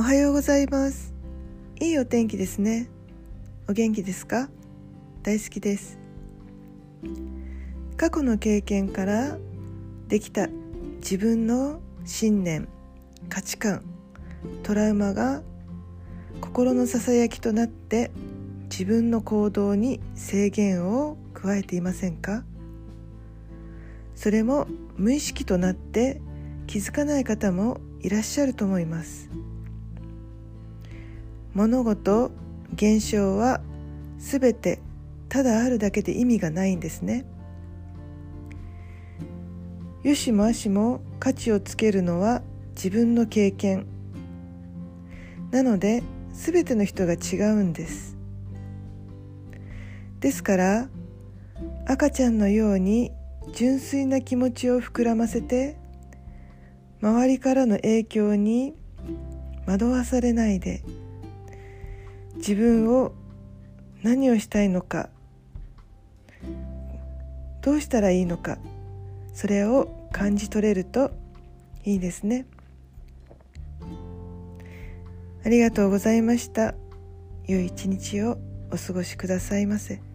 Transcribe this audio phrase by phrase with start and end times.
[0.00, 1.12] おはようございます。
[1.80, 2.88] いいお天気ですね。
[3.68, 4.48] お元気ですか？
[5.24, 5.98] 大好きです。
[7.96, 9.38] 過去の経験から
[10.06, 10.46] できた
[10.98, 12.68] 自分の信念
[13.28, 13.82] 価値観
[14.62, 15.42] トラウマが
[16.40, 18.12] 心のささやきとなって
[18.70, 22.44] 自分の行動に制限を加えていませんか？
[24.14, 26.22] それも無意識となって
[26.68, 29.28] 気づかない方もいらっしゃると思います。
[31.58, 32.30] 物事
[32.74, 33.60] 現象は
[34.20, 34.78] すべて
[35.28, 37.24] ただあるだけで意味がないんですね。
[40.04, 42.42] よしもあしも価値をつけるのは
[42.76, 43.86] 自分の経験。
[45.50, 48.16] なので全ての人が違うんです。
[50.20, 50.88] ですから
[51.88, 53.10] 赤ちゃんのように
[53.52, 55.76] 純粋な気持ちを膨らませて
[57.02, 58.74] 周りからの影響に
[59.66, 60.84] 惑わされないで
[62.38, 63.12] 自分を
[64.02, 65.10] 何をしたいのか
[67.60, 68.58] どうしたらいいのか
[69.34, 71.10] それを感じ取れると
[71.84, 72.46] いいですね。
[75.44, 76.74] ありがとうございました。
[77.46, 78.38] 良い一日を
[78.70, 80.00] お過ごしくださいませ「